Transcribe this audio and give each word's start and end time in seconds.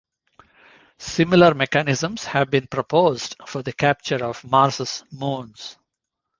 Similar 0.97 1.53
mechanisms 1.53 2.25
have 2.25 2.49
been 2.49 2.65
proposed 2.65 3.35
for 3.45 3.61
the 3.61 3.71
capture 3.71 4.25
of 4.25 4.43
Mars's 4.43 5.03
moons. 5.11 5.77